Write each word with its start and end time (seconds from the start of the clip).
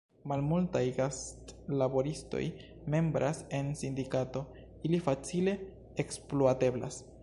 Malmultaj 0.29 0.79
gastlaboristoj 0.99 2.41
membras 2.95 3.45
en 3.61 3.71
sindikato; 3.85 4.45
ili 4.89 5.05
facile 5.11 5.59
ekspluateblas. 6.05 7.03